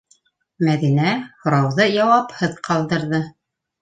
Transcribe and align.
Мәҙинә 0.69 1.11
һорауҙы 1.43 1.87
яуапһыҙ 1.99 2.57
ҡалдырҙы. 2.69 3.21